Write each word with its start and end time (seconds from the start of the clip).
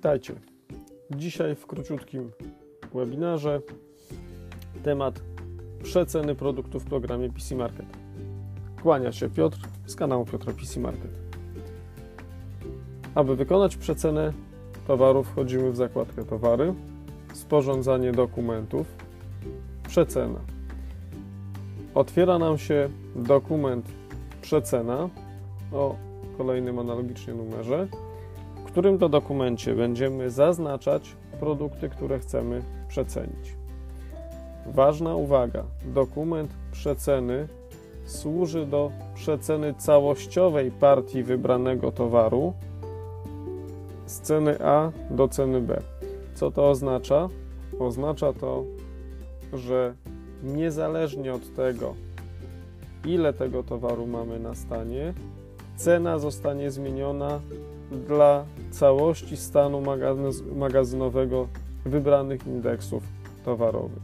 Witajcie. 0.00 0.34
Dzisiaj 1.10 1.54
w 1.54 1.66
króciutkim 1.66 2.30
webinarze 2.94 3.60
temat 4.82 5.20
przeceny 5.82 6.34
produktów 6.34 6.84
w 6.84 6.86
programie 6.86 7.30
PC 7.30 7.54
Market. 7.54 7.86
Kłania 8.82 9.12
się 9.12 9.30
Piotr 9.30 9.58
z 9.86 9.96
kanału 9.96 10.24
Piotra 10.24 10.52
PC 10.52 10.80
Market. 10.80 11.10
Aby 13.14 13.36
wykonać 13.36 13.76
przecenę 13.76 14.32
towarów 14.86 15.28
wchodzimy 15.28 15.70
w 15.70 15.76
zakładkę 15.76 16.24
towary, 16.24 16.74
sporządzanie 17.32 18.12
dokumentów, 18.12 18.86
przecena. 19.88 20.40
Otwiera 21.94 22.38
nam 22.38 22.58
się 22.58 22.88
dokument 23.16 23.86
przecena 24.42 25.08
o 25.72 25.96
kolejnym 26.38 26.78
analogicznie 26.78 27.34
numerze, 27.34 27.88
którym 28.70 28.98
to 28.98 29.08
dokumencie 29.08 29.74
będziemy 29.74 30.30
zaznaczać 30.30 31.16
produkty, 31.40 31.88
które 31.88 32.18
chcemy 32.18 32.62
przecenić. 32.88 33.56
Ważna 34.66 35.14
uwaga: 35.14 35.64
dokument 35.84 36.50
przeceny 36.72 37.48
służy 38.04 38.66
do 38.66 38.90
przeceny 39.14 39.74
całościowej 39.74 40.70
partii 40.70 41.22
wybranego 41.22 41.92
towaru 41.92 42.52
z 44.06 44.20
ceny 44.20 44.64
A 44.64 44.92
do 45.10 45.28
ceny 45.28 45.60
B. 45.60 45.80
Co 46.34 46.50
to 46.50 46.70
oznacza? 46.70 47.28
Oznacza 47.78 48.32
to, 48.32 48.64
że 49.52 49.94
niezależnie 50.42 51.34
od 51.34 51.54
tego, 51.54 51.94
ile 53.04 53.32
tego 53.32 53.62
towaru 53.62 54.06
mamy 54.06 54.40
na 54.40 54.54
stanie, 54.54 55.14
cena 55.76 56.18
zostanie 56.18 56.70
zmieniona 56.70 57.40
dla 57.90 58.44
całości 58.70 59.36
stanu 59.36 59.82
magazynowego 60.56 61.48
wybranych 61.84 62.46
indeksów 62.46 63.02
towarowych. 63.44 64.02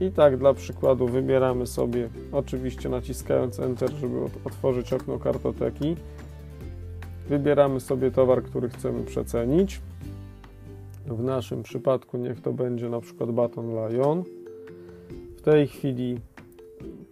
I 0.00 0.10
tak 0.10 0.36
dla 0.36 0.54
przykładu 0.54 1.08
wybieramy 1.08 1.66
sobie, 1.66 2.08
oczywiście 2.32 2.88
naciskając 2.88 3.60
Enter, 3.60 3.90
żeby 3.90 4.16
otworzyć 4.44 4.92
okno 4.92 5.18
kartoteki, 5.18 5.96
wybieramy 7.28 7.80
sobie 7.80 8.10
towar, 8.10 8.42
który 8.42 8.68
chcemy 8.68 9.04
przecenić. 9.04 9.80
W 11.06 11.22
naszym 11.22 11.62
przypadku 11.62 12.16
niech 12.18 12.40
to 12.40 12.52
będzie 12.52 12.88
na 12.88 13.00
przykład 13.00 13.30
baton 13.30 13.66
Lion. 13.66 14.24
W 15.36 15.42
tej 15.42 15.66
chwili 15.66 16.18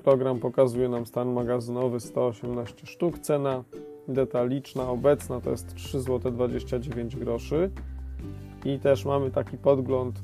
program 0.04 0.38
pokazuje 0.38 0.88
nam 0.88 1.06
stan 1.06 1.32
magazynowy 1.32 2.00
118 2.00 2.86
sztuk, 2.86 3.18
cena 3.18 3.64
detaliczna 4.12 4.90
obecna 4.90 5.40
to 5.40 5.50
jest 5.50 5.74
3,29 5.74 7.24
zł 7.24 7.68
i 8.64 8.78
też 8.78 9.04
mamy 9.04 9.30
taki 9.30 9.58
podgląd 9.58 10.22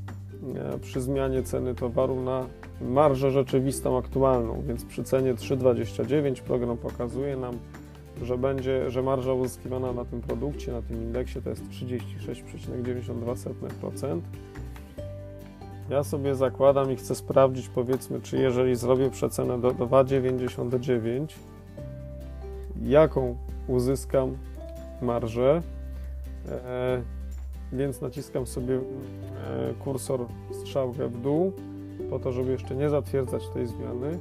e, 0.55 0.79
przy 0.79 1.01
zmianie 1.01 1.43
ceny 1.43 1.75
towaru 1.75 2.23
na 2.23 2.47
marżę 2.81 3.31
rzeczywistą 3.31 3.99
aktualną, 3.99 4.63
więc 4.69 4.85
przy 4.85 5.05
cenie 5.05 5.35
3,29 5.35 6.41
program 6.41 6.77
pokazuje 6.77 7.37
nam, 7.37 7.59
że 8.23 8.39
będzie, 8.39 8.91
że 8.91 9.03
marża 9.03 9.33
uzyskiwana 9.33 9.93
na 9.93 10.05
tym 10.05 10.21
produkcie, 10.21 10.73
na 10.73 10.83
tym 10.83 11.03
indeksie 11.03 11.43
to 11.43 11.51
jest 11.51 11.69
36,92%. 11.69 14.21
Ja 15.91 16.05
sobie 16.05 16.35
zakładam 16.35 16.93
i 16.93 16.97
chcę 16.97 17.15
sprawdzić, 17.15 17.69
powiedzmy, 17.69 18.21
czy 18.21 18.39
jeżeli 18.39 18.77
zrobię 18.77 19.11
przecenę 19.11 19.61
do 19.61 19.71
2,99, 19.71 21.27
jaką 22.83 23.37
uzyskam 23.69 24.37
marżę. 25.03 25.63
E, 26.49 27.03
więc 27.73 28.01
naciskam 28.01 28.47
sobie 28.47 28.75
e, 28.75 28.81
kursor 29.85 30.27
strzałkę 30.53 31.09
w 31.09 31.21
dół, 31.21 31.53
po 32.11 32.19
to, 32.19 32.33
żeby 32.33 32.53
jeszcze 32.53 32.75
nie 32.75 32.91
zatwierdzać 32.91 33.49
tej 33.49 33.67
zmiany. 33.67 34.19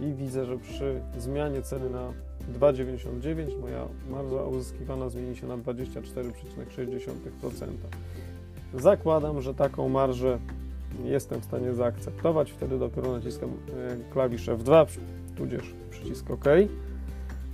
I 0.00 0.12
widzę, 0.12 0.46
że 0.46 0.58
przy 0.58 1.00
zmianie 1.18 1.62
ceny 1.62 1.90
na 1.90 2.12
2,99 2.58 3.60
moja 3.60 3.86
marża 4.10 4.42
uzyskiwana 4.42 5.08
zmieni 5.08 5.36
się 5.36 5.46
na 5.46 5.58
24,6%. 5.58 7.66
Zakładam, 8.74 9.42
że 9.42 9.54
taką 9.54 9.88
marżę 9.88 10.38
jestem 11.04 11.40
w 11.40 11.44
stanie 11.44 11.74
zaakceptować, 11.74 12.52
wtedy 12.52 12.78
dopiero 12.78 13.12
naciskam 13.12 13.50
e, 13.50 13.52
klawisz 14.12 14.48
F2, 14.48 14.86
tudzież 15.36 15.74
przycisk 15.90 16.30
OK. 16.30 16.44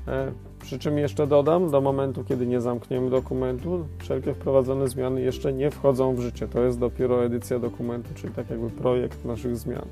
E, 0.08 0.32
przy 0.60 0.78
czym 0.78 0.98
jeszcze 0.98 1.26
dodam, 1.26 1.70
do 1.70 1.80
momentu, 1.80 2.24
kiedy 2.24 2.46
nie 2.46 2.60
zamkniemy 2.60 3.10
dokumentu, 3.10 3.84
wszelkie 3.98 4.34
wprowadzone 4.34 4.88
zmiany 4.88 5.20
jeszcze 5.20 5.52
nie 5.52 5.70
wchodzą 5.70 6.14
w 6.14 6.20
życie. 6.20 6.48
To 6.48 6.62
jest 6.62 6.78
dopiero 6.78 7.24
edycja 7.24 7.58
dokumentu, 7.58 8.08
czyli 8.14 8.34
tak 8.34 8.50
jakby 8.50 8.70
projekt 8.70 9.24
naszych 9.24 9.56
zmian. 9.56 9.86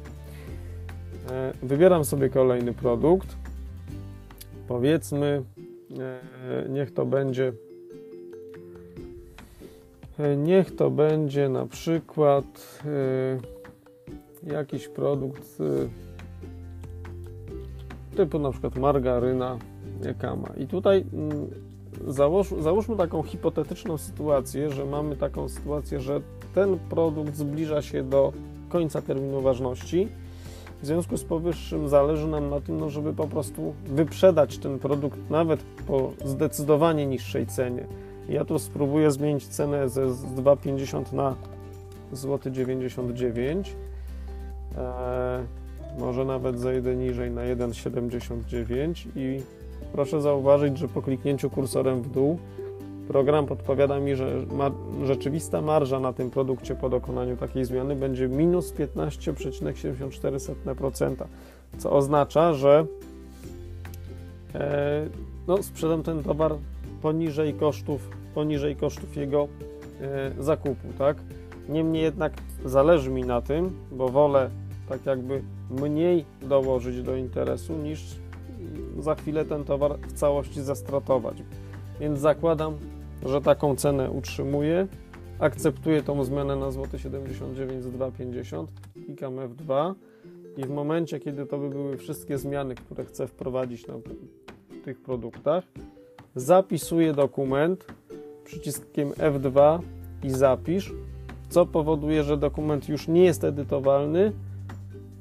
E, 1.30 1.52
wybieram 1.62 2.04
sobie 2.04 2.28
kolejny 2.28 2.72
produkt. 2.72 3.36
Powiedzmy, 4.68 5.42
niech 6.68 6.94
to 6.94 7.06
będzie 7.06 7.52
Niech 10.36 10.76
to 10.76 10.90
będzie 10.90 11.48
na 11.48 11.66
przykład 11.66 12.44
jakiś 14.42 14.88
produkt 14.88 15.58
typu 18.24 18.38
na 18.38 18.50
przykład 18.50 18.76
margaryna 18.76 19.58
Kama. 20.18 20.48
I 20.58 20.66
tutaj 20.66 21.04
y, 22.08 22.12
załóż, 22.12 22.54
załóżmy 22.60 22.96
taką 22.96 23.22
hipotetyczną 23.22 23.98
sytuację, 23.98 24.70
że 24.70 24.84
mamy 24.84 25.16
taką 25.16 25.48
sytuację, 25.48 26.00
że 26.00 26.20
ten 26.54 26.78
produkt 26.78 27.36
zbliża 27.36 27.82
się 27.82 28.02
do 28.02 28.32
końca 28.68 29.02
terminu 29.02 29.40
ważności. 29.40 30.08
W 30.82 30.86
związku 30.86 31.16
z 31.16 31.24
powyższym 31.24 31.88
zależy 31.88 32.28
nam 32.28 32.50
na 32.50 32.60
tym, 32.60 32.80
no, 32.80 32.90
żeby 32.90 33.12
po 33.12 33.26
prostu 33.26 33.74
wyprzedać 33.86 34.58
ten 34.58 34.78
produkt 34.78 35.18
nawet 35.30 35.62
po 35.86 36.12
zdecydowanie 36.24 37.06
niższej 37.06 37.46
cenie 37.46 37.86
ja 38.30 38.44
tu 38.44 38.58
spróbuję 38.58 39.10
zmienić 39.10 39.46
cenę 39.46 39.88
ze 39.88 40.06
2,50 40.06 41.12
na 41.12 41.34
złoty 42.12 42.50
99. 42.50 43.76
Eee, 44.78 45.44
może 45.98 46.24
nawet 46.24 46.60
zejdę 46.60 46.96
niżej 46.96 47.30
na 47.30 47.40
1,79 47.40 49.06
i 49.16 49.40
proszę 49.92 50.20
zauważyć, 50.20 50.78
że 50.78 50.88
po 50.88 51.02
kliknięciu 51.02 51.50
kursorem 51.50 52.02
w 52.02 52.10
dół 52.10 52.38
program 53.08 53.46
podpowiada 53.46 54.00
mi, 54.00 54.16
że 54.16 54.46
ma, 54.52 54.70
rzeczywista 55.04 55.62
marża 55.62 56.00
na 56.00 56.12
tym 56.12 56.30
produkcie 56.30 56.74
po 56.74 56.88
dokonaniu 56.88 57.36
takiej 57.36 57.64
zmiany 57.64 57.96
będzie 57.96 58.28
minus 58.28 58.74
15,74%, 58.74 61.14
co 61.78 61.92
oznacza, 61.92 62.54
że 62.54 62.86
e, 64.54 65.06
no, 65.48 65.62
sprzedam 65.62 66.02
ten 66.02 66.22
towar 66.22 66.54
poniżej 67.02 67.54
kosztów 67.54 68.20
poniżej 68.34 68.76
kosztów 68.76 69.16
jego 69.16 69.48
e, 70.00 70.42
zakupu, 70.42 70.88
tak? 70.98 71.16
Niemniej 71.68 72.02
jednak 72.02 72.32
zależy 72.64 73.10
mi 73.10 73.24
na 73.24 73.42
tym, 73.42 73.70
bo 73.92 74.08
wolę 74.08 74.50
tak 74.90 75.06
jakby 75.06 75.42
mniej 75.70 76.24
dołożyć 76.42 77.02
do 77.02 77.16
interesu 77.16 77.76
niż 77.76 78.16
za 78.98 79.14
chwilę 79.14 79.44
ten 79.44 79.64
towar 79.64 79.98
w 79.98 80.12
całości 80.12 80.62
zastratować. 80.62 81.42
Więc 82.00 82.20
zakładam, 82.20 82.76
że 83.26 83.40
taką 83.40 83.76
cenę 83.76 84.10
utrzymuję, 84.10 84.86
akceptuję 85.38 86.02
tą 86.02 86.24
zmianę 86.24 86.56
na 86.56 86.70
złoty 86.70 86.98
79 86.98 87.84
z 87.84 87.88
2,50, 87.88 88.66
klikam 89.06 89.36
F2 89.36 89.94
i 90.56 90.64
w 90.64 90.70
momencie, 90.70 91.20
kiedy 91.20 91.46
to 91.46 91.58
by 91.58 91.70
były 91.70 91.96
wszystkie 91.96 92.38
zmiany, 92.38 92.74
które 92.74 93.04
chcę 93.04 93.26
wprowadzić 93.26 93.86
na 93.86 93.94
tych 94.84 95.00
produktach, 95.00 95.64
zapisuję 96.34 97.12
dokument, 97.12 97.86
przyciskiem 98.44 99.10
F2 99.10 99.78
i 100.22 100.30
zapisz, 100.30 100.92
co 101.48 101.66
powoduje, 101.66 102.22
że 102.22 102.36
dokument 102.36 102.88
już 102.88 103.08
nie 103.08 103.24
jest 103.24 103.44
edytowalny, 103.44 104.32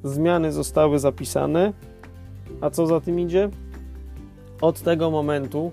zmiany 0.03 0.51
zostały 0.51 0.99
zapisane, 0.99 1.73
a 2.61 2.69
co 2.69 2.87
za 2.87 3.01
tym 3.01 3.19
idzie? 3.19 3.49
Od 4.61 4.81
tego 4.81 5.11
momentu 5.11 5.71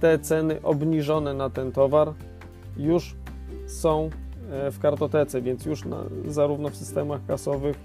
te 0.00 0.18
ceny 0.18 0.62
obniżone 0.62 1.34
na 1.34 1.50
ten 1.50 1.72
towar 1.72 2.12
już 2.76 3.16
są 3.66 4.10
e, 4.50 4.70
w 4.70 4.78
kartotece, 4.78 5.42
więc 5.42 5.66
już 5.66 5.84
na, 5.84 6.04
zarówno 6.26 6.68
w 6.68 6.76
systemach 6.76 7.26
kasowych, 7.26 7.76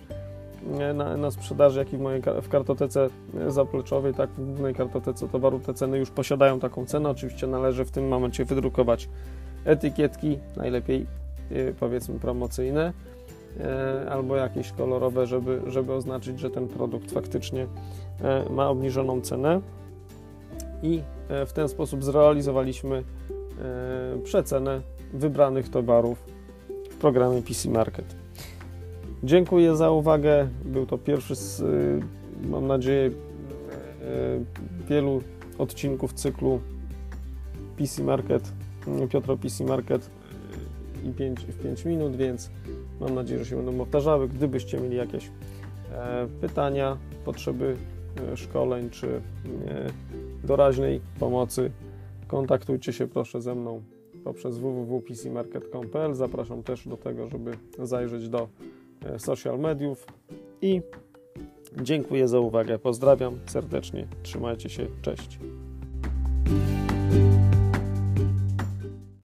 e, 0.79 0.93
na, 0.93 1.17
na, 1.17 1.31
sprzedaży, 1.31 1.79
jak 1.79 1.93
i 1.93 1.97
w 1.97 2.01
mojej 2.01 2.21
w 2.41 2.49
kartotece 2.49 3.09
e, 3.39 3.51
zapleczowej, 3.51 4.13
tak 4.13 4.29
w 4.29 4.45
głównej 4.45 4.75
kartotece 4.75 5.27
towaru 5.27 5.59
te 5.59 5.73
ceny 5.73 5.97
już 5.97 6.09
posiadają 6.09 6.59
taką 6.59 6.85
cenę. 6.85 7.09
Oczywiście 7.09 7.47
należy 7.47 7.85
w 7.85 7.91
tym 7.91 8.07
momencie 8.07 8.45
wydrukować 8.45 9.09
etykietki, 9.65 10.37
najlepiej 10.57 11.05
powiedzmy 11.79 12.19
promocyjne 12.19 12.93
albo 14.09 14.35
jakieś 14.35 14.71
kolorowe, 14.71 15.27
żeby, 15.27 15.61
żeby 15.67 15.93
oznaczyć, 15.93 16.39
że 16.39 16.49
ten 16.49 16.67
produkt 16.67 17.11
faktycznie 17.11 17.67
ma 18.49 18.69
obniżoną 18.69 19.21
cenę 19.21 19.61
i 20.83 21.01
w 21.45 21.53
ten 21.53 21.69
sposób 21.69 22.03
zrealizowaliśmy 22.03 23.03
przecenę 24.23 24.81
wybranych 25.13 25.69
towarów 25.69 26.23
w 26.91 26.95
programie 26.95 27.41
PC 27.41 27.69
Market. 27.69 28.15
Dziękuję 29.23 29.75
za 29.75 29.91
uwagę. 29.91 30.47
Był 30.65 30.85
to 30.85 30.97
pierwszy 30.97 31.35
z, 31.35 31.63
mam 32.49 32.67
nadzieję, 32.67 33.11
wielu 34.89 35.21
odcinków 35.57 36.13
cyklu 36.13 36.59
PC 37.77 38.03
Market, 38.03 38.51
Piotro 39.09 39.37
PC 39.37 39.63
Market 39.63 40.09
i 41.03 41.13
5, 41.13 41.45
w 41.45 41.63
5 41.63 41.85
minut, 41.85 42.15
więc 42.15 42.49
mam 42.99 43.15
nadzieję, 43.15 43.43
że 43.43 43.49
się 43.49 43.55
będą 43.55 43.77
powtarzały. 43.77 44.27
Gdybyście 44.27 44.79
mieli 44.79 44.97
jakieś 44.97 45.31
e, 45.91 46.27
pytania, 46.41 46.97
potrzeby 47.25 47.75
e, 48.33 48.37
szkoleń 48.37 48.89
czy 48.89 49.07
e, 49.07 49.21
doraźnej 50.43 51.01
pomocy, 51.19 51.71
kontaktujcie 52.27 52.93
się 52.93 53.07
proszę 53.07 53.41
ze 53.41 53.55
mną 53.55 53.81
poprzez 54.23 54.57
www.pcmarket.pl. 54.57 56.13
Zapraszam 56.13 56.63
też 56.63 56.87
do 56.87 56.97
tego, 56.97 57.27
żeby 57.29 57.51
zajrzeć 57.79 58.29
do 58.29 58.47
social 59.17 59.59
mediów 59.59 60.07
i 60.61 60.81
dziękuję 61.81 62.27
za 62.27 62.39
uwagę. 62.39 62.79
Pozdrawiam 62.79 63.39
serdecznie. 63.45 64.07
Trzymajcie 64.23 64.69
się. 64.69 64.87
Cześć. 65.01 65.39